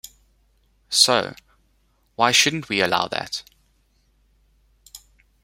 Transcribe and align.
So, 0.89 1.35
why 2.15 2.31
shouldn't 2.31 2.69
we 2.69 2.81
allow 2.81 3.07
that? 3.09 3.43